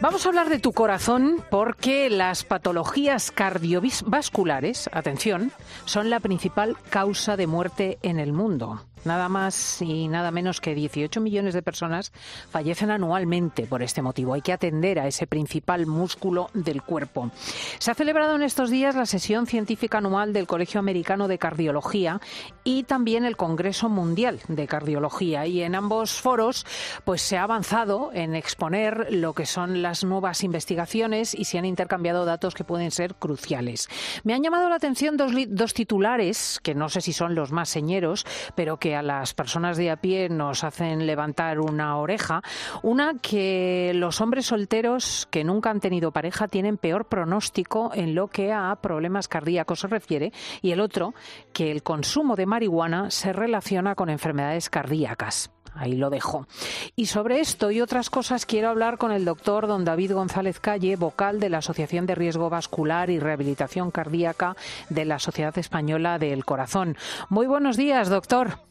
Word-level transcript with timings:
Vamos 0.00 0.24
a 0.24 0.28
hablar 0.28 0.48
de 0.48 0.60
tu 0.60 0.72
corazón 0.72 1.42
porque 1.50 2.08
las 2.08 2.44
patologías 2.44 3.32
cardiovasculares, 3.32 4.88
atención, 4.92 5.50
son 5.86 6.08
la 6.08 6.20
principal 6.20 6.76
causa 6.88 7.36
de 7.36 7.48
muerte 7.48 7.98
en 8.02 8.20
el 8.20 8.32
mundo. 8.32 8.84
Nada 9.04 9.28
más 9.28 9.80
y 9.82 10.08
nada 10.08 10.30
menos 10.30 10.60
que 10.60 10.74
18 10.74 11.20
millones 11.20 11.54
de 11.54 11.62
personas 11.62 12.12
fallecen 12.50 12.90
anualmente 12.90 13.66
por 13.66 13.82
este 13.82 14.02
motivo. 14.02 14.34
Hay 14.34 14.42
que 14.42 14.52
atender 14.52 14.98
a 14.98 15.06
ese 15.06 15.26
principal 15.26 15.86
músculo 15.86 16.50
del 16.54 16.82
cuerpo. 16.82 17.30
Se 17.78 17.90
ha 17.90 17.94
celebrado 17.94 18.36
en 18.36 18.42
estos 18.42 18.70
días 18.70 18.94
la 18.94 19.06
sesión 19.06 19.46
científica 19.46 19.98
anual 19.98 20.32
del 20.32 20.46
Colegio 20.46 20.80
Americano 20.80 21.28
de 21.28 21.38
Cardiología 21.38 22.20
y 22.64 22.84
también 22.84 23.24
el 23.24 23.36
Congreso 23.36 23.88
Mundial 23.88 24.40
de 24.48 24.66
Cardiología. 24.66 25.46
Y 25.46 25.62
en 25.62 25.74
ambos 25.74 26.20
foros 26.20 26.66
pues 27.04 27.22
se 27.22 27.36
ha 27.38 27.44
avanzado 27.44 28.10
en 28.12 28.34
exponer 28.34 29.08
lo 29.10 29.34
que 29.34 29.46
son 29.46 29.82
las 29.82 30.04
nuevas 30.04 30.42
investigaciones 30.44 31.34
y 31.34 31.44
se 31.44 31.58
han 31.58 31.64
intercambiado 31.64 32.24
datos 32.24 32.54
que 32.54 32.64
pueden 32.64 32.90
ser 32.90 33.14
cruciales. 33.14 33.88
Me 34.24 34.34
han 34.34 34.42
llamado 34.42 34.68
la 34.68 34.76
atención 34.76 35.16
dos, 35.16 35.32
dos 35.48 35.74
titulares, 35.74 36.60
que 36.62 36.74
no 36.74 36.88
sé 36.88 37.00
si 37.00 37.12
son 37.12 37.34
los 37.34 37.52
más 37.52 37.68
señeros, 37.68 38.26
pero 38.54 38.78
que 38.78 38.87
a 38.94 39.02
las 39.02 39.34
personas 39.34 39.76
de 39.76 39.90
a 39.90 39.96
pie 39.96 40.28
nos 40.28 40.64
hacen 40.64 41.06
levantar 41.06 41.60
una 41.60 41.96
oreja. 41.96 42.42
Una 42.82 43.14
que 43.18 43.92
los 43.94 44.20
hombres 44.20 44.46
solteros 44.46 45.28
que 45.30 45.44
nunca 45.44 45.70
han 45.70 45.80
tenido 45.80 46.12
pareja 46.12 46.48
tienen 46.48 46.76
peor 46.76 47.06
pronóstico 47.06 47.90
en 47.94 48.14
lo 48.14 48.28
que 48.28 48.52
a 48.52 48.74
problemas 48.80 49.28
cardíacos 49.28 49.80
se 49.80 49.88
refiere 49.88 50.32
y 50.62 50.72
el 50.72 50.80
otro 50.80 51.14
que 51.52 51.70
el 51.70 51.82
consumo 51.82 52.36
de 52.36 52.46
marihuana 52.46 53.10
se 53.10 53.32
relaciona 53.32 53.94
con 53.94 54.10
enfermedades 54.10 54.70
cardíacas. 54.70 55.50
Ahí 55.74 55.92
lo 55.92 56.10
dejo. 56.10 56.46
Y 56.96 57.06
sobre 57.06 57.40
esto 57.40 57.70
y 57.70 57.80
otras 57.80 58.10
cosas 58.10 58.46
quiero 58.46 58.68
hablar 58.68 58.98
con 58.98 59.12
el 59.12 59.24
doctor 59.24 59.66
don 59.66 59.84
David 59.84 60.12
González 60.12 60.58
Calle, 60.60 60.96
vocal 60.96 61.38
de 61.38 61.50
la 61.50 61.58
Asociación 61.58 62.06
de 62.06 62.16
Riesgo 62.16 62.50
Vascular 62.50 63.10
y 63.10 63.20
Rehabilitación 63.20 63.90
Cardíaca 63.90 64.56
de 64.88 65.04
la 65.04 65.18
Sociedad 65.18 65.56
Española 65.56 66.18
del 66.18 66.44
Corazón. 66.44 66.96
Muy 67.28 67.46
buenos 67.46 67.76
días, 67.76 68.08
doctor. 68.08 68.67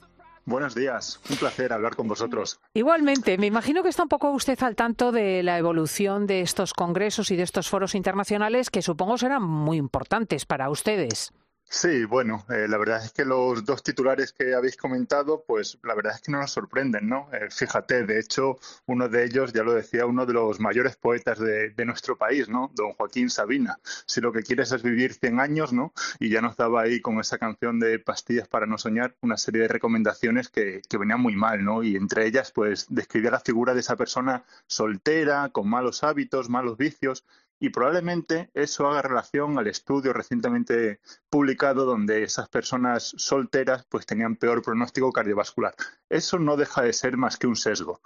Buenos 0.48 0.76
días, 0.76 1.20
un 1.30 1.36
placer 1.36 1.74
hablar 1.74 1.98
con 1.98 2.08
vosotros. 2.08 2.62
Igualmente, 2.74 3.38
me 3.38 3.48
imagino 3.48 3.84
que 3.84 3.90
está 3.90 4.04
un 4.04 4.08
poco 4.08 4.32
usted 4.32 4.58
al 4.64 4.78
tanto 4.78 5.12
de 5.12 5.44
la 5.44 5.58
evolución 5.58 6.26
de 6.26 6.40
estos 6.40 6.74
congresos 6.74 7.32
y 7.32 7.36
de 7.36 7.44
estos 7.44 7.68
foros 7.68 7.96
internacionales 7.96 8.70
que 8.70 8.82
supongo 8.82 9.18
serán 9.18 9.44
muy 9.44 9.76
importantes 9.76 10.46
para 10.46 10.70
ustedes. 10.70 11.34
Sí, 11.70 12.06
bueno, 12.06 12.46
eh, 12.50 12.66
la 12.70 12.78
verdad 12.78 13.04
es 13.04 13.12
que 13.12 13.26
los 13.26 13.66
dos 13.66 13.84
titulares 13.84 14.32
que 14.32 14.56
habéis 14.56 14.78
comentado, 14.78 15.44
pues 15.46 15.78
la 15.84 15.96
verdad 15.96 16.14
es 16.16 16.22
que 16.22 16.32
no 16.32 16.40
nos 16.40 16.52
sorprenden, 16.52 17.10
¿no? 17.10 17.30
Eh, 17.34 17.50
fíjate, 17.52 18.06
de 18.06 18.20
hecho, 18.20 18.58
uno 18.86 19.10
de 19.10 19.26
ellos, 19.26 19.52
ya 19.52 19.64
lo 19.64 19.74
decía, 19.74 20.06
uno 20.06 20.26
de 20.26 20.34
los 20.34 20.62
mayores 20.62 20.96
poetas 20.96 21.40
de, 21.40 21.74
nuestro 21.86 22.18
país, 22.18 22.48
¿no? 22.48 22.72
Don 22.74 22.94
Joaquín 22.94 23.30
Sabina. 23.30 23.80
Si 24.06 24.22
lo 24.22 24.32
que 24.32 24.44
quieres 24.44 24.72
es 24.72 24.82
vivir 24.82 25.14
100 25.14 25.40
años, 25.42 25.74
¿no? 25.74 25.94
Y 26.20 26.30
ya 26.30 26.42
nos 26.42 26.56
daba 26.56 26.82
ahí 26.82 27.02
con 27.02 27.20
esa 27.20 27.38
canción 27.38 27.80
de 27.80 28.00
Pastillas 28.00 28.48
para 28.48 28.66
no 28.66 28.78
soñar 28.78 29.16
una 29.22 29.38
serie 29.38 29.64
de 29.64 29.68
recomendaciones 29.68 30.50
que, 30.50 30.82
que 30.90 30.98
venían 30.98 31.22
muy 31.22 31.36
mal, 31.36 31.64
¿no? 31.64 31.84
Y 31.84 31.96
entre 31.98 32.26
ellas, 32.28 32.52
pues 32.52 32.88
describía 32.90 33.32
la 33.32 33.40
figura 33.42 33.74
de 33.74 33.82
esa 33.82 33.98
persona 33.98 34.46
soltera, 34.68 35.50
con 35.50 35.70
malos 35.70 36.04
hábitos, 36.04 36.50
malos 36.50 36.78
vicios, 36.78 37.26
y 37.60 37.70
probablemente 37.70 38.50
eso 38.54 38.88
haga 38.88 39.02
relación 39.02 39.58
al 39.58 39.68
estudio 39.68 40.14
recientemente 40.14 41.00
publicado 41.30 41.86
donde 41.86 42.24
esas 42.24 42.50
personas 42.50 43.14
solteras 43.18 43.86
pues 43.90 44.06
tenían 44.06 44.36
peor 44.36 44.62
pronóstico 44.62 45.12
cardiovascular. 45.12 45.74
Eso 46.10 46.40
no 46.40 46.58
deja 46.58 46.82
de 46.84 46.94
ser 46.94 47.18
más 47.18 47.38
que 47.38 47.48
un 47.48 47.56
sesgo. 47.56 48.02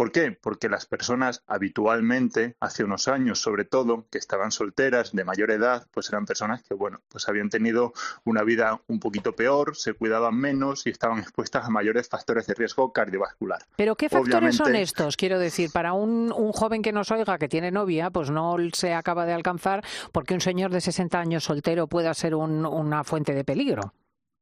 ¿Por 0.00 0.12
qué? 0.12 0.32
Porque 0.32 0.70
las 0.70 0.86
personas 0.86 1.44
habitualmente, 1.46 2.56
hace 2.58 2.84
unos 2.84 3.06
años 3.06 3.38
sobre 3.38 3.66
todo, 3.66 4.06
que 4.10 4.16
estaban 4.16 4.50
solteras, 4.50 5.12
de 5.12 5.24
mayor 5.24 5.50
edad, 5.50 5.86
pues 5.90 6.08
eran 6.08 6.24
personas 6.24 6.62
que, 6.62 6.72
bueno, 6.72 7.02
pues 7.10 7.28
habían 7.28 7.50
tenido 7.50 7.92
una 8.24 8.42
vida 8.42 8.80
un 8.86 8.98
poquito 8.98 9.36
peor, 9.36 9.76
se 9.76 9.92
cuidaban 9.92 10.36
menos 10.36 10.86
y 10.86 10.88
estaban 10.88 11.18
expuestas 11.18 11.66
a 11.66 11.68
mayores 11.68 12.08
factores 12.08 12.46
de 12.46 12.54
riesgo 12.54 12.94
cardiovascular. 12.94 13.60
¿Pero 13.76 13.94
qué 13.94 14.08
factores 14.08 14.56
son 14.56 14.74
estos? 14.74 15.18
Quiero 15.18 15.38
decir, 15.38 15.68
para 15.70 15.92
un, 15.92 16.32
un, 16.34 16.52
joven 16.52 16.80
que 16.80 16.92
nos 16.92 17.10
oiga, 17.10 17.36
que 17.36 17.48
tiene 17.50 17.70
novia, 17.70 18.08
pues 18.08 18.30
no 18.30 18.56
se 18.72 18.94
acaba 18.94 19.26
de 19.26 19.34
alcanzar 19.34 19.84
porque 20.12 20.32
un 20.32 20.40
señor 20.40 20.70
de 20.70 20.80
60 20.80 21.20
años 21.20 21.44
soltero 21.44 21.88
pueda 21.88 22.14
ser 22.14 22.34
una 22.34 23.04
fuente 23.04 23.34
de 23.34 23.44
peligro. 23.44 23.92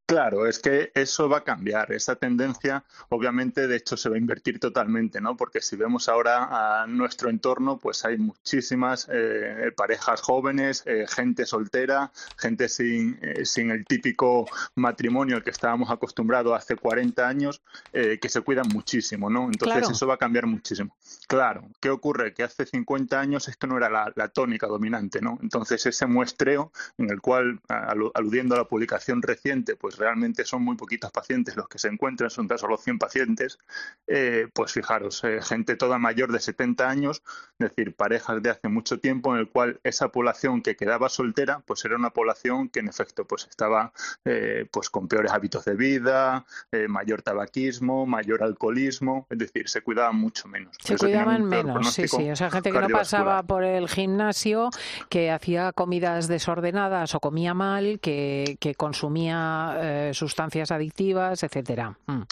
Claro, 0.09 0.47
es 0.47 0.59
que 0.59 0.91
eso 0.95 1.29
va 1.29 1.39
a 1.39 1.45
cambiar. 1.45 1.93
Esa 1.93 2.17
tendencia, 2.17 2.83
obviamente, 3.11 3.67
de 3.67 3.77
hecho, 3.77 3.95
se 3.99 4.09
va 4.09 4.15
a 4.15 4.19
invertir 4.19 4.59
totalmente, 4.59 5.21
¿no? 5.21 5.37
Porque 5.37 5.61
si 5.61 5.77
vemos 5.77 6.09
ahora 6.09 6.83
a 6.83 6.87
nuestro 6.87 7.29
entorno, 7.29 7.77
pues 7.77 8.07
hay 8.07 8.17
muchísimas 8.17 9.07
eh, 9.13 9.71
parejas 9.77 10.23
jóvenes, 10.23 10.83
eh, 10.87 11.05
gente 11.07 11.45
soltera, 11.45 12.11
gente 12.39 12.71
sin, 12.71 13.19
eh, 13.21 13.45
sin 13.45 13.71
el 13.71 13.85
típico 13.85 14.47
matrimonio 14.77 15.37
al 15.37 15.45
que 15.45 15.51
estábamos 15.51 15.91
acostumbrados 15.91 16.57
hace 16.57 16.77
40 16.77 17.29
años, 17.29 17.61
que 17.93 18.29
se 18.31 18.41
cuidan 18.41 18.69
muchísimo, 18.69 19.29
¿no? 19.29 19.45
Entonces 19.45 19.91
eso 19.91 20.07
va 20.07 20.15
a 20.15 20.19
cambiar 20.19 20.47
muchísimo. 20.47 20.97
Claro, 21.27 21.69
¿qué 21.81 21.91
ocurre? 21.91 22.33
Que 22.33 22.45
hace 22.45 22.65
50 22.65 23.21
años 23.21 23.47
esto 23.49 23.67
no 23.67 23.77
era 23.77 23.91
la, 23.91 24.11
la 24.17 24.29
tónica 24.29 24.69
dominante, 24.69 25.21
¿no? 25.21 25.39
Entonces 25.43 25.85
ese 25.85 26.07
muestreo 26.07 26.73
en 26.97 27.11
el 27.11 27.21
cual, 27.21 27.61
aludiendo 28.15 28.55
a 28.55 28.59
la 28.59 28.65
publicación 28.65 29.21
reciente, 29.21 29.77
pues 29.77 29.98
realmente 29.99 30.45
son 30.45 30.63
muy 30.63 30.77
poquitos 30.77 31.11
pacientes 31.11 31.57
los 31.57 31.69
que 31.69 31.79
se 31.79 31.89
encuentran, 31.89 32.31
son 32.31 32.49
tan 32.49 32.59
solo 32.59 32.77
100 32.77 32.99
pacientes, 32.99 33.59
eh, 34.07 34.49
pues 34.53 34.73
fijaros, 34.73 35.23
eh, 35.25 35.41
gente 35.43 35.77
toda 35.77 35.99
mayor 35.99 36.33
de 36.33 36.41
70 36.41 36.89
años, 36.89 37.23
es 37.59 37.71
decir, 37.71 37.95
parejas 37.95 38.43
de 38.43 38.51
hace 38.51 38.69
mucho 38.69 38.99
tiempo 39.01 39.35
en 39.35 39.41
el 39.41 39.49
cual 39.49 39.81
esa 39.85 40.09
población 40.09 40.63
que 40.63 40.77
quedaba 40.77 41.09
soltera, 41.09 41.61
pues 41.67 41.85
era 41.85 41.97
una 41.97 42.11
población 42.11 42.69
que 42.69 42.81
en 42.81 42.89
efecto 42.89 43.27
pues 43.27 43.47
estaba 43.49 43.93
eh, 44.25 44.67
pues 44.71 44.91
con 44.91 45.09
peores 45.09 45.33
hábitos 45.33 45.65
de 45.65 45.75
vida, 45.75 46.47
mayor 46.89 47.23
tabaquismo, 47.23 48.07
mayor 48.07 48.43
alcoholismo, 48.43 49.27
es 49.31 49.39
decir, 49.39 49.69
se 49.69 49.83
cuidaban 49.83 50.17
mucho 50.17 50.49
menos. 50.49 50.77
Se 50.81 50.97
cuidaban 50.97 51.45
menos, 51.45 51.93
sí, 51.93 52.07
sí, 52.07 52.31
o 52.31 52.37
sea, 52.37 52.51
gente 52.51 52.73
que 52.73 52.81
no 52.81 52.89
pasaba 52.89 53.43
por 53.43 53.65
el 53.65 53.89
gimnasio, 53.89 54.71
que 55.09 55.31
hacía 55.31 55.73
comidas 55.73 56.29
desordenadas 56.29 57.15
o 57.15 57.21
comía 57.21 57.55
mal, 57.55 58.01
que, 58.01 58.57
que 58.61 58.75
consumía 58.75 59.77
eh, 59.89 60.15
sustancias 60.15 60.71
adictivas, 60.71 61.43
etcétera. 61.43 61.97
Mm. 62.07 62.23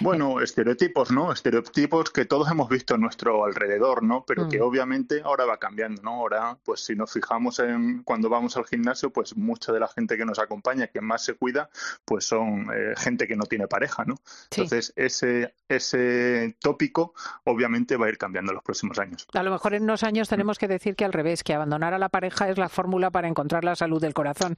Bueno, 0.00 0.40
estereotipos, 0.40 1.10
¿no? 1.10 1.32
Estereotipos 1.32 2.10
que 2.10 2.24
todos 2.24 2.50
hemos 2.50 2.68
visto 2.68 2.94
a 2.94 2.98
nuestro 2.98 3.44
alrededor, 3.44 4.02
¿no? 4.02 4.24
Pero 4.26 4.48
que 4.48 4.58
mm. 4.58 4.62
obviamente 4.62 5.22
ahora 5.24 5.44
va 5.44 5.58
cambiando, 5.58 6.02
¿no? 6.02 6.10
Ahora, 6.12 6.58
pues 6.64 6.84
si 6.84 6.94
nos 6.94 7.12
fijamos 7.12 7.58
en 7.60 8.02
cuando 8.02 8.28
vamos 8.28 8.56
al 8.56 8.66
gimnasio, 8.66 9.10
pues 9.10 9.36
mucha 9.36 9.72
de 9.72 9.80
la 9.80 9.88
gente 9.88 10.16
que 10.16 10.24
nos 10.24 10.38
acompaña, 10.38 10.88
que 10.88 11.00
más 11.00 11.24
se 11.24 11.34
cuida, 11.34 11.70
pues 12.04 12.24
son 12.24 12.68
eh, 12.74 12.94
gente 12.96 13.26
que 13.26 13.36
no 13.36 13.44
tiene 13.44 13.68
pareja, 13.68 14.04
¿no? 14.04 14.16
Entonces, 14.50 14.92
ese, 14.96 15.54
ese 15.68 16.56
tópico 16.60 17.14
obviamente 17.44 17.96
va 17.96 18.06
a 18.06 18.08
ir 18.08 18.18
cambiando 18.18 18.52
en 18.52 18.56
los 18.56 18.64
próximos 18.64 18.98
años. 18.98 19.26
A 19.32 19.42
lo 19.42 19.50
mejor 19.50 19.74
en 19.74 19.84
unos 19.84 20.02
años 20.02 20.28
tenemos 20.28 20.58
que 20.58 20.68
decir 20.68 20.96
que 20.96 21.04
al 21.04 21.12
revés, 21.12 21.44
que 21.44 21.54
abandonar 21.54 21.94
a 21.94 21.98
la 21.98 22.08
pareja 22.08 22.48
es 22.48 22.58
la 22.58 22.68
fórmula 22.68 23.10
para 23.10 23.28
encontrar 23.28 23.64
la 23.64 23.76
salud 23.76 24.00
del 24.00 24.14
corazón. 24.14 24.56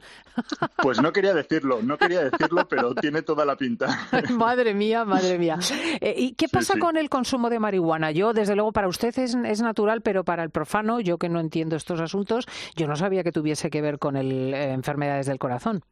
Pues 0.82 1.00
no 1.00 1.12
quería 1.12 1.34
decirlo, 1.34 1.80
no 1.82 1.98
quería 1.98 2.24
decirlo 2.24 2.35
pero 2.68 2.94
tiene 2.94 3.22
toda 3.22 3.44
la 3.44 3.56
pinta. 3.56 4.08
madre 4.36 4.74
mía, 4.74 5.04
madre 5.04 5.38
mía. 5.38 5.58
Eh, 6.00 6.14
¿Y 6.16 6.34
qué 6.34 6.48
pasa 6.48 6.78
con 6.78 6.96
el 6.96 7.08
consumo 7.08 7.50
de 7.50 7.58
marihuana? 7.58 8.10
Yo, 8.10 8.32
desde 8.32 8.54
luego, 8.54 8.72
para 8.72 8.88
usted 8.88 9.16
es, 9.18 9.34
es, 9.34 9.62
natural, 9.62 10.02
pero 10.02 10.24
para 10.24 10.42
el 10.42 10.50
profano, 10.50 11.00
yo 11.00 11.18
que 11.18 11.28
no 11.28 11.40
entiendo 11.40 11.76
estos 11.76 12.00
asuntos, 12.00 12.46
yo 12.74 12.86
no 12.86 12.96
sabía 12.96 13.22
que 13.22 13.32
tuviese 13.32 13.70
que 13.70 13.80
ver 13.80 13.98
con 13.98 14.16
el, 14.16 14.54
eh, 14.54 14.72
enfermedades 14.72 15.26
del 15.26 15.38
corazón. 15.38 15.82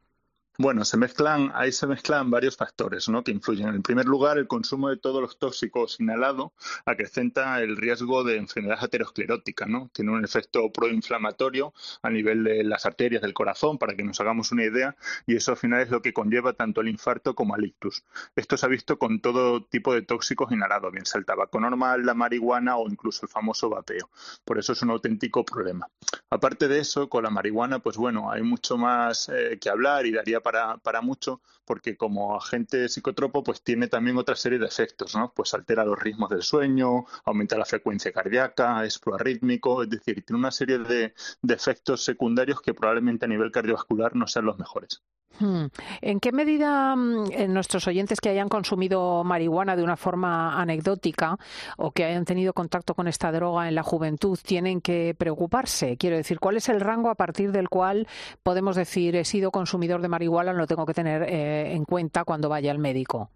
Bueno, 0.56 0.84
se 0.84 0.96
mezclan, 0.96 1.50
ahí 1.52 1.72
se 1.72 1.88
mezclan 1.88 2.30
varios 2.30 2.56
factores 2.56 3.08
¿no? 3.08 3.24
que 3.24 3.32
influyen. 3.32 3.68
En 3.70 3.82
primer 3.82 4.06
lugar, 4.06 4.38
el 4.38 4.46
consumo 4.46 4.88
de 4.88 4.96
todos 4.96 5.20
los 5.20 5.36
tóxicos 5.36 5.98
inhalados 5.98 6.52
acrecenta 6.84 7.60
el 7.60 7.76
riesgo 7.76 8.22
de 8.22 8.36
enfermedad 8.36 8.78
aterosclerótica. 8.80 9.66
¿no? 9.66 9.90
Tiene 9.92 10.12
un 10.12 10.24
efecto 10.24 10.70
proinflamatorio 10.70 11.74
a 12.02 12.10
nivel 12.10 12.44
de 12.44 12.62
las 12.62 12.86
arterias 12.86 13.20
del 13.22 13.34
corazón, 13.34 13.78
para 13.78 13.96
que 13.96 14.04
nos 14.04 14.20
hagamos 14.20 14.52
una 14.52 14.62
idea, 14.62 14.94
y 15.26 15.34
eso 15.34 15.50
al 15.50 15.56
final 15.56 15.80
es 15.80 15.90
lo 15.90 16.02
que 16.02 16.12
conlleva 16.12 16.52
tanto 16.52 16.82
el 16.82 16.88
infarto 16.88 17.34
como 17.34 17.56
el 17.56 17.64
ictus. 17.64 18.04
Esto 18.36 18.56
se 18.56 18.66
ha 18.66 18.68
visto 18.68 18.96
con 18.96 19.20
todo 19.20 19.64
tipo 19.64 19.92
de 19.92 20.02
tóxicos 20.02 20.52
inhalados, 20.52 20.92
bien 20.92 21.04
sea 21.04 21.18
el 21.18 21.26
tabaco 21.26 21.58
normal, 21.58 22.06
la 22.06 22.14
marihuana 22.14 22.76
o 22.76 22.88
incluso 22.88 23.26
el 23.26 23.28
famoso 23.28 23.70
vapeo. 23.70 24.08
Por 24.44 24.60
eso 24.60 24.72
es 24.72 24.82
un 24.82 24.90
auténtico 24.90 25.44
problema. 25.44 25.88
Aparte 26.30 26.68
de 26.68 26.78
eso, 26.78 27.08
con 27.08 27.24
la 27.24 27.30
marihuana, 27.30 27.80
pues 27.80 27.96
bueno, 27.96 28.30
hay 28.30 28.42
mucho 28.42 28.78
más 28.78 29.28
eh, 29.30 29.58
que 29.60 29.68
hablar 29.68 30.06
y 30.06 30.12
daría 30.12 30.43
para, 30.44 30.76
para 30.78 31.00
mucho 31.00 31.40
porque 31.64 31.96
como 31.96 32.36
agente 32.36 32.88
psicotropo 32.88 33.42
pues 33.42 33.62
tiene 33.62 33.88
también 33.88 34.16
otra 34.18 34.36
serie 34.36 34.58
de 34.60 34.66
efectos, 34.66 35.16
¿no? 35.16 35.32
Pues 35.34 35.54
altera 35.54 35.84
los 35.84 35.98
ritmos 35.98 36.30
del 36.30 36.42
sueño, 36.42 37.06
aumenta 37.24 37.58
la 37.58 37.64
frecuencia 37.64 38.12
cardíaca, 38.12 38.84
es 38.84 38.98
proarrítmico, 39.00 39.82
es 39.82 39.90
decir, 39.90 40.24
tiene 40.24 40.38
una 40.38 40.52
serie 40.52 40.78
de, 40.78 41.14
de 41.42 41.54
efectos 41.54 42.04
secundarios 42.04 42.60
que 42.60 42.74
probablemente 42.74 43.24
a 43.24 43.28
nivel 43.28 43.50
cardiovascular 43.50 44.14
no 44.14 44.28
sean 44.28 44.44
los 44.46 44.58
mejores. 44.58 45.02
Hmm. 45.40 45.66
¿En 46.00 46.20
qué 46.20 46.32
medida 46.32 46.94
mm, 46.94 47.52
nuestros 47.52 47.86
oyentes 47.88 48.20
que 48.20 48.28
hayan 48.28 48.48
consumido 48.48 49.24
marihuana 49.24 49.76
de 49.76 49.82
una 49.82 49.96
forma 49.96 50.60
anecdótica 50.60 51.36
o 51.76 51.90
que 51.90 52.04
hayan 52.04 52.24
tenido 52.24 52.52
contacto 52.52 52.94
con 52.94 53.08
esta 53.08 53.32
droga 53.32 53.68
en 53.68 53.74
la 53.74 53.82
juventud 53.82 54.38
tienen 54.42 54.80
que 54.80 55.14
preocuparse? 55.18 55.96
Quiero 55.96 56.16
decir, 56.16 56.38
¿cuál 56.38 56.56
es 56.56 56.68
el 56.68 56.80
rango 56.80 57.10
a 57.10 57.14
partir 57.14 57.52
del 57.52 57.68
cual 57.68 58.06
podemos 58.42 58.76
decir 58.76 59.16
he 59.16 59.24
sido 59.24 59.50
consumidor 59.50 60.02
de 60.02 60.08
marihuana, 60.08 60.52
lo 60.52 60.66
tengo 60.66 60.86
que 60.86 60.94
tener 60.94 61.22
eh, 61.24 61.74
en 61.74 61.84
cuenta 61.84 62.24
cuando 62.24 62.48
vaya 62.48 62.70
al 62.70 62.78
médico? 62.78 63.30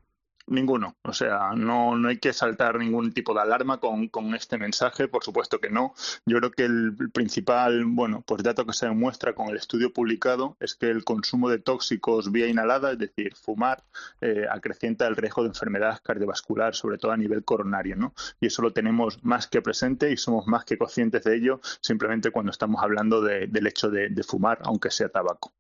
Ninguno. 0.49 0.97
O 1.03 1.13
sea, 1.13 1.51
no, 1.55 1.97
no 1.97 2.09
hay 2.09 2.19
que 2.19 2.33
saltar 2.33 2.79
ningún 2.79 3.13
tipo 3.13 3.35
de 3.35 3.41
alarma 3.41 3.79
con, 3.81 4.09
con, 4.09 4.35
este 4.35 4.57
mensaje, 4.57 5.07
por 5.07 5.23
supuesto 5.23 5.61
que 5.61 5.69
no. 5.69 5.95
Yo 6.25 6.39
creo 6.39 6.51
que 6.51 6.65
el 6.65 7.11
principal, 7.13 7.85
bueno, 7.85 8.23
pues 8.27 8.43
dato 8.43 8.65
que 8.65 8.73
se 8.73 8.87
demuestra 8.87 9.35
con 9.35 9.49
el 9.49 9.57
estudio 9.57 9.93
publicado 9.93 10.57
es 10.61 10.75
que 10.75 10.91
el 10.91 11.05
consumo 11.05 11.51
de 11.51 11.59
tóxicos 11.59 12.33
vía 12.33 12.47
inhalada, 12.49 12.93
es 12.93 12.99
decir, 12.99 13.35
fumar, 13.35 13.85
eh, 14.21 14.47
acrecienta 14.51 15.07
el 15.07 15.17
riesgo 15.17 15.43
de 15.43 15.49
enfermedad 15.49 16.01
cardiovascular, 16.03 16.75
sobre 16.75 16.99
todo 16.99 17.13
a 17.13 17.17
nivel 17.17 17.45
coronario, 17.45 17.97
¿no? 17.97 18.15
Y 18.41 18.47
eso 18.47 18.63
lo 18.63 18.73
tenemos 18.73 19.23
más 19.23 19.49
que 19.49 19.61
presente 19.61 20.11
y 20.11 20.17
somos 20.17 20.47
más 20.47 20.65
que 20.65 20.79
conscientes 20.79 21.25
de 21.25 21.37
ello 21.37 21.61
simplemente 21.81 22.31
cuando 22.31 22.53
estamos 22.53 22.83
hablando 22.83 23.21
de, 23.21 23.47
del 23.49 23.67
hecho 23.67 23.91
de, 23.91 24.09
de 24.09 24.23
fumar, 24.23 24.61
aunque 24.65 24.91
sea 24.91 25.09
tabaco. 25.09 25.53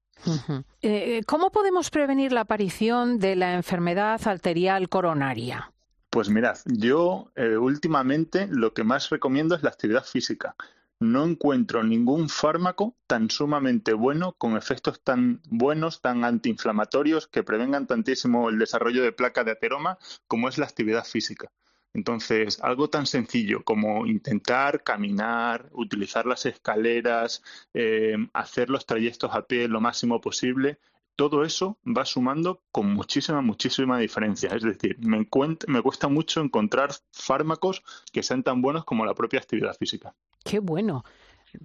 Eh, 0.82 1.22
¿Cómo 1.26 1.50
podemos 1.50 1.90
prevenir 1.90 2.32
la 2.32 2.42
aparición 2.42 3.18
de 3.18 3.36
la 3.36 3.54
enfermedad 3.54 4.20
arterial 4.26 4.88
coronaria? 4.88 5.72
Pues 6.10 6.28
mirad, 6.30 6.58
yo 6.64 7.30
eh, 7.36 7.56
últimamente 7.56 8.48
lo 8.50 8.72
que 8.72 8.84
más 8.84 9.10
recomiendo 9.10 9.54
es 9.54 9.62
la 9.62 9.70
actividad 9.70 10.04
física. 10.04 10.56
No 11.00 11.24
encuentro 11.24 11.84
ningún 11.84 12.28
fármaco 12.28 12.96
tan 13.06 13.30
sumamente 13.30 13.92
bueno, 13.92 14.32
con 14.32 14.56
efectos 14.56 15.00
tan 15.04 15.40
buenos, 15.48 16.00
tan 16.00 16.24
antiinflamatorios, 16.24 17.28
que 17.28 17.44
prevengan 17.44 17.86
tantísimo 17.86 18.48
el 18.48 18.58
desarrollo 18.58 19.02
de 19.02 19.12
placa 19.12 19.44
de 19.44 19.52
ateroma 19.52 19.98
como 20.26 20.48
es 20.48 20.58
la 20.58 20.66
actividad 20.66 21.04
física. 21.04 21.52
Entonces, 21.94 22.60
algo 22.62 22.88
tan 22.88 23.06
sencillo 23.06 23.64
como 23.64 24.06
intentar 24.06 24.82
caminar, 24.82 25.68
utilizar 25.72 26.26
las 26.26 26.46
escaleras, 26.46 27.42
eh, 27.74 28.16
hacer 28.32 28.70
los 28.70 28.86
trayectos 28.86 29.34
a 29.34 29.42
pie 29.42 29.68
lo 29.68 29.80
máximo 29.80 30.20
posible, 30.20 30.78
todo 31.16 31.42
eso 31.42 31.78
va 31.84 32.04
sumando 32.04 32.62
con 32.70 32.94
muchísima, 32.94 33.40
muchísima 33.42 33.98
diferencia. 33.98 34.50
Es 34.50 34.62
decir, 34.62 34.96
me, 35.00 35.26
me 35.66 35.82
cuesta 35.82 36.06
mucho 36.06 36.40
encontrar 36.40 36.90
fármacos 37.10 37.82
que 38.12 38.22
sean 38.22 38.44
tan 38.44 38.62
buenos 38.62 38.84
como 38.84 39.04
la 39.04 39.14
propia 39.14 39.40
actividad 39.40 39.76
física. 39.76 40.14
Qué 40.44 40.60
bueno. 40.60 41.04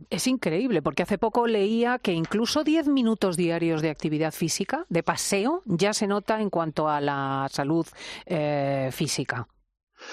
Es 0.09 0.27
increíble, 0.27 0.81
porque 0.81 1.03
hace 1.03 1.17
poco 1.17 1.45
leía 1.45 1.99
que 1.99 2.13
incluso 2.13 2.63
10 2.63 2.87
minutos 2.87 3.37
diarios 3.37 3.81
de 3.81 3.89
actividad 3.89 4.31
física, 4.31 4.85
de 4.89 5.03
paseo, 5.03 5.61
ya 5.65 5.93
se 5.93 6.07
nota 6.07 6.41
en 6.41 6.49
cuanto 6.49 6.87
a 6.87 7.01
la 7.01 7.47
salud 7.51 7.85
eh, 8.25 8.89
física. 8.91 9.47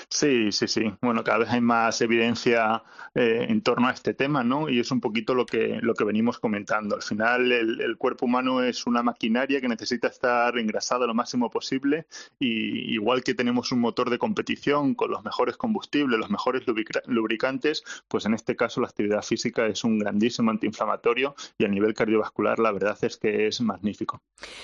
Sí, 0.08 0.52
sí, 0.52 0.68
sí. 0.68 0.92
Bueno, 1.00 1.22
cada 1.24 1.38
vez 1.38 1.50
hay 1.50 1.60
más 1.60 2.00
evidencia 2.00 2.82
eh, 3.14 3.46
en 3.48 3.62
torno 3.62 3.88
a 3.88 3.92
este 3.92 4.14
tema, 4.14 4.44
¿no? 4.44 4.68
Y 4.68 4.80
es 4.80 4.90
un 4.90 5.00
poquito 5.00 5.34
lo 5.34 5.46
que, 5.46 5.78
lo 5.82 5.94
que 5.94 6.04
venimos 6.04 6.38
comentando. 6.38 6.96
Al 6.96 7.02
final, 7.02 7.52
el, 7.52 7.96
cuerpo 7.96 8.26
humano 8.26 8.62
es 8.62 8.86
una 8.86 9.02
maquinaria 9.02 9.60
que 9.60 9.68
necesita 9.68 10.08
estar 10.08 10.56
engrasada 10.58 11.06
lo 11.06 11.14
máximo 11.14 11.50
posible 11.50 12.06
y 12.38 12.94
igual 12.94 13.22
que 13.22 13.34
tenemos 13.34 13.72
un 13.72 13.80
motor 13.80 14.10
de 14.10 14.18
competición 14.18 14.94
con 14.94 15.10
los 15.10 15.24
mejores 15.24 15.56
combustibles, 15.56 16.18
los 16.18 16.30
mejores 16.30 16.62
lubricantes, 17.06 17.82
pues 18.08 18.24
en 18.26 18.34
este 18.34 18.56
caso 18.56 18.80
la 18.80 18.86
actividad 18.86 19.22
física 19.22 19.66
es 19.66 19.84
un 19.84 19.98
grandísimo 19.98 20.50
antiinflamatorio 20.50 21.34
y 21.58 21.64
a 21.64 21.68
nivel 21.68 21.94
cardiovascular 21.94 22.58
la 22.58 22.72
verdad 22.72 22.96
es 23.02 23.16
que 23.16 23.48
es 23.48 23.60
magnífico. 23.60 24.22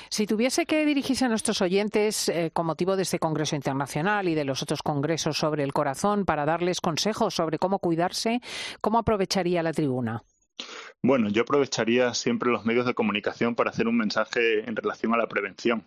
Si 0.09 0.27
tuviese 0.27 0.67
que 0.67 0.87
dirigirse 0.87 1.25
a 1.25 1.29
nuestros 1.29 1.61
oyentes 1.61 2.29
eh, 2.29 2.51
con 2.53 2.67
motivo 2.67 2.97
de 2.97 3.03
este 3.03 3.19
Congreso 3.19 3.57
Internacional 3.57 4.29
y 4.29 4.35
de 4.35 4.45
los 4.45 4.63
otros 4.63 4.83
congresos 4.83 5.16
sobre 5.23 5.63
el 5.63 5.73
corazón 5.73 6.25
para 6.25 6.45
darles 6.45 6.81
consejos 6.81 7.35
sobre 7.35 7.59
cómo 7.59 7.79
cuidarse, 7.79 8.41
¿cómo 8.81 8.99
aprovecharía 8.99 9.63
la 9.63 9.73
tribuna? 9.73 10.23
Bueno, 11.03 11.29
yo 11.29 11.43
aprovecharía 11.43 12.15
siempre 12.15 12.51
los 12.51 12.65
medios 12.65 12.87
de 12.87 12.95
comunicación 12.95 13.55
para 13.55 13.71
hacer 13.71 13.89
un 13.89 13.97
mensaje 13.97 14.69
en 14.69 14.77
relación 14.77 15.13
a 15.15 15.19
la 15.19 15.27
prevención. 15.27 15.87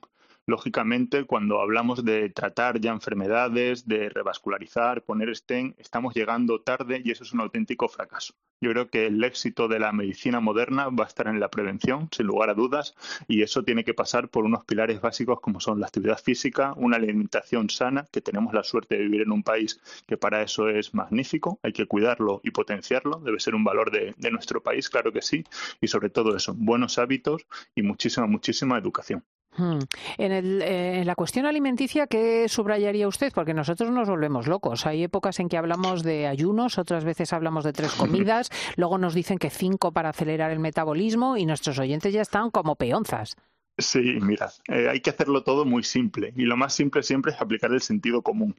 Lógicamente, 0.49 1.25
cuando 1.25 1.61
hablamos 1.61 2.03
de 2.03 2.31
tratar 2.31 2.79
ya 2.79 2.89
enfermedades, 2.89 3.87
de 3.87 4.09
revascularizar, 4.09 5.03
poner 5.03 5.35
stent, 5.35 5.79
estamos 5.79 6.15
llegando 6.15 6.59
tarde 6.61 7.03
y 7.05 7.11
eso 7.11 7.23
es 7.23 7.33
un 7.33 7.41
auténtico 7.41 7.87
fracaso. 7.87 8.33
Yo 8.59 8.71
creo 8.71 8.89
que 8.89 9.05
el 9.05 9.23
éxito 9.23 9.67
de 9.67 9.77
la 9.77 9.91
medicina 9.91 10.39
moderna 10.39 10.89
va 10.89 11.03
a 11.03 11.07
estar 11.07 11.27
en 11.27 11.39
la 11.39 11.51
prevención, 11.51 12.09
sin 12.11 12.25
lugar 12.25 12.49
a 12.49 12.55
dudas, 12.55 12.95
y 13.27 13.43
eso 13.43 13.63
tiene 13.63 13.83
que 13.83 13.93
pasar 13.93 14.29
por 14.29 14.43
unos 14.43 14.65
pilares 14.65 15.01
básicos 15.01 15.39
como 15.39 15.59
son 15.59 15.79
la 15.79 15.85
actividad 15.85 16.17
física, 16.17 16.73
una 16.77 16.97
alimentación 16.97 17.69
sana, 17.69 18.07
que 18.11 18.21
tenemos 18.21 18.51
la 18.51 18.63
suerte 18.63 18.97
de 18.97 19.03
vivir 19.03 19.21
en 19.21 19.31
un 19.31 19.43
país 19.43 19.79
que 20.07 20.17
para 20.17 20.41
eso 20.41 20.67
es 20.67 20.95
magnífico, 20.95 21.59
hay 21.61 21.73
que 21.73 21.85
cuidarlo 21.85 22.41
y 22.43 22.49
potenciarlo, 22.49 23.21
debe 23.23 23.39
ser 23.39 23.53
un 23.53 23.63
valor 23.63 23.91
de, 23.91 24.15
de 24.17 24.31
nuestro 24.31 24.63
país, 24.63 24.89
claro 24.89 25.13
que 25.13 25.21
sí, 25.21 25.43
y 25.79 25.89
sobre 25.89 26.09
todo 26.09 26.35
eso, 26.35 26.55
buenos 26.57 26.97
hábitos 26.97 27.45
y 27.75 27.83
muchísima, 27.83 28.25
muchísima 28.25 28.79
educación. 28.79 29.23
Hmm. 29.59 29.79
En, 30.17 30.31
el, 30.31 30.61
eh, 30.61 31.01
en, 31.01 31.07
la 31.07 31.15
cuestión 31.15 31.45
alimenticia, 31.45 32.07
¿qué 32.07 32.47
subrayaría 32.47 33.09
usted? 33.09 33.33
Porque 33.33 33.53
nosotros 33.53 33.91
nos 33.91 34.07
volvemos 34.07 34.47
locos. 34.47 34.85
Hay 34.85 35.03
épocas 35.03 35.37
en 35.41 35.49
que 35.49 35.57
hablamos 35.57 36.01
de 36.01 36.27
ayunos, 36.27 36.77
otras 36.77 37.03
veces 37.03 37.33
hablamos 37.33 37.65
de 37.65 37.73
tres 37.73 37.91
comidas, 37.91 38.49
luego 38.77 38.97
nos 38.97 39.13
dicen 39.13 39.37
que 39.37 39.49
cinco 39.49 39.91
para 39.91 40.09
acelerar 40.09 40.51
el 40.51 40.59
metabolismo 40.59 41.35
y 41.35 41.45
nuestros 41.45 41.77
oyentes 41.77 42.13
ya 42.13 42.21
están 42.21 42.51
como 42.51 42.75
peonzas. 42.75 43.35
Sí, 43.79 44.17
mira, 44.21 44.51
eh, 44.67 44.89
hay 44.89 44.99
que 44.99 45.09
hacerlo 45.09 45.43
todo 45.43 45.63
muy 45.63 45.83
simple 45.83 46.33
y 46.35 46.43
lo 46.43 46.57
más 46.57 46.73
simple 46.73 47.01
siempre 47.01 47.31
es 47.31 47.39
aplicar 47.39 47.71
el 47.71 47.81
sentido 47.81 48.21
común. 48.21 48.55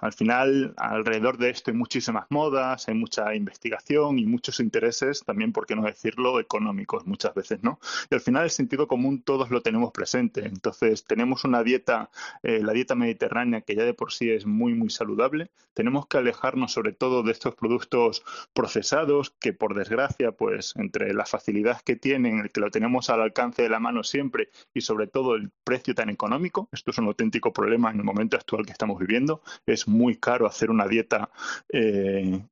Al 0.00 0.12
final, 0.12 0.74
alrededor 0.76 1.38
de 1.38 1.50
esto 1.50 1.70
hay 1.70 1.76
muchísimas 1.76 2.26
modas, 2.30 2.88
hay 2.88 2.94
mucha 2.94 3.34
investigación 3.36 4.18
y 4.18 4.26
muchos 4.26 4.58
intereses, 4.58 5.22
también, 5.24 5.52
por 5.52 5.66
qué 5.66 5.76
no 5.76 5.82
decirlo, 5.82 6.40
económicos 6.40 7.06
muchas 7.06 7.34
veces, 7.34 7.62
¿no? 7.62 7.78
Y 8.10 8.14
al 8.16 8.20
final 8.20 8.44
el 8.44 8.50
sentido 8.50 8.88
común 8.88 9.22
todos 9.22 9.50
lo 9.50 9.60
tenemos 9.60 9.92
presente. 9.92 10.44
Entonces, 10.44 11.04
tenemos 11.04 11.44
una 11.44 11.62
dieta, 11.62 12.10
eh, 12.42 12.60
la 12.62 12.72
dieta 12.72 12.96
mediterránea, 12.96 13.60
que 13.60 13.76
ya 13.76 13.84
de 13.84 13.94
por 13.94 14.12
sí 14.12 14.30
es 14.30 14.44
muy, 14.44 14.74
muy 14.74 14.90
saludable. 14.90 15.50
Tenemos 15.72 16.06
que 16.08 16.18
alejarnos 16.18 16.72
sobre 16.72 16.92
todo 16.92 17.22
de 17.22 17.32
estos 17.32 17.54
productos 17.54 18.24
procesados 18.52 19.30
que, 19.38 19.52
por 19.52 19.74
desgracia, 19.74 20.32
pues 20.32 20.74
entre 20.76 21.14
la 21.14 21.26
facilidad 21.26 21.80
que 21.82 21.96
tienen, 21.96 22.40
el 22.40 22.50
que 22.50 22.60
lo 22.60 22.70
tenemos 22.70 23.10
al 23.10 23.20
alcance 23.22 23.62
de 23.62 23.68
la 23.68 23.78
mano 23.78 24.02
siempre 24.02 24.48
y 24.72 24.80
sobre 24.80 25.06
todo 25.06 25.34
el 25.34 25.50
precio 25.64 25.94
tan 25.94 26.10
económico. 26.10 26.68
Esto 26.72 26.90
es 26.90 26.98
un 26.98 27.06
auténtico 27.06 27.52
problema 27.52 27.90
en 27.90 27.98
el 27.98 28.04
momento 28.04 28.36
actual 28.36 28.66
que 28.66 28.72
estamos 28.72 28.98
viviendo. 28.98 29.42
Es 29.66 29.88
muy 29.88 30.16
caro 30.16 30.46
hacer 30.46 30.70
una 30.70 30.86
dieta, 30.86 31.30
eh, 31.68 32.42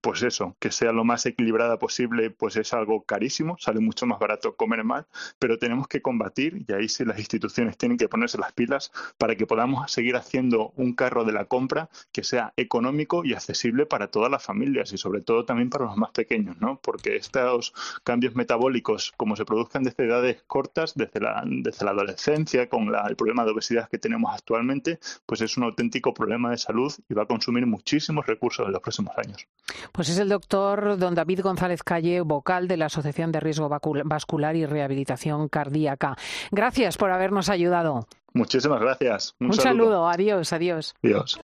pues 0.00 0.22
eso, 0.22 0.56
que 0.58 0.70
sea 0.70 0.92
lo 0.92 1.04
más 1.04 1.26
equilibrada 1.26 1.78
posible, 1.78 2.30
pues 2.30 2.56
es 2.56 2.72
algo 2.72 3.02
carísimo, 3.02 3.56
sale 3.58 3.80
mucho 3.80 4.06
más 4.06 4.18
barato 4.18 4.56
comer 4.56 4.84
mal, 4.84 5.06
pero 5.38 5.58
tenemos 5.58 5.88
que 5.88 6.02
combatir 6.02 6.64
y 6.66 6.72
ahí 6.72 6.88
sí 6.88 7.04
las 7.04 7.18
instituciones 7.18 7.76
tienen 7.76 7.98
que 7.98 8.08
ponerse 8.08 8.38
las 8.38 8.52
pilas 8.52 8.92
para 9.18 9.36
que 9.36 9.46
podamos 9.46 9.90
seguir 9.90 10.16
haciendo 10.16 10.72
un 10.76 10.94
carro 10.94 11.24
de 11.24 11.32
la 11.32 11.44
compra 11.44 11.88
que 12.12 12.24
sea 12.24 12.52
económico 12.56 13.24
y 13.24 13.34
accesible 13.34 13.86
para 13.86 14.08
todas 14.08 14.30
las 14.30 14.42
familias 14.42 14.92
y 14.92 14.98
sobre 14.98 15.20
todo 15.20 15.44
también 15.44 15.70
para 15.70 15.86
los 15.86 15.96
más 15.96 16.10
pequeños, 16.10 16.56
¿no? 16.60 16.78
Porque 16.82 17.16
estos 17.16 17.74
cambios 18.04 18.34
metabólicos, 18.34 19.12
como 19.16 19.36
se 19.36 19.44
produzcan 19.44 19.82
desde 19.82 20.04
edades 20.04 20.42
cortas, 20.46 20.94
la, 21.18 21.42
desde 21.44 21.84
la 21.84 21.90
adolescencia, 21.90 22.68
con 22.68 22.94
el 22.94 23.16
problema 23.16 23.44
de 23.44 23.50
obesidad 23.50 23.88
que 23.88 23.98
tenemos 23.98 24.32
actualmente, 24.32 25.00
pues 25.26 25.40
es 25.40 25.56
un 25.56 25.64
auténtico 25.64 26.14
problema 26.14 26.50
de 26.50 26.58
salud 26.58 26.92
y 27.08 27.14
va 27.14 27.24
a 27.24 27.26
consumir 27.26 27.66
muchísimos 27.66 28.26
recursos 28.26 28.66
en 28.66 28.72
los 28.72 28.82
próximos 28.82 29.16
años. 29.16 29.46
Pues 29.92 30.08
es 30.08 30.18
el 30.18 30.28
doctor 30.28 30.98
don 30.98 31.14
David 31.14 31.40
González 31.40 31.82
Calle, 31.82 32.20
vocal 32.20 32.68
de 32.68 32.76
la 32.76 32.86
Asociación 32.86 33.32
de 33.32 33.40
Riesgo 33.40 33.68
Vascular 33.68 34.54
y 34.54 34.66
Rehabilitación 34.66 35.48
Cardíaca. 35.48 36.16
Gracias 36.50 36.96
por 36.96 37.10
habernos 37.10 37.48
ayudado. 37.48 38.06
Muchísimas 38.32 38.80
gracias. 38.80 39.34
Un, 39.40 39.52
saludo. 39.54 40.08
Adiós, 40.08 40.52
adiós. 40.52 40.94
Adiós. 41.02 41.38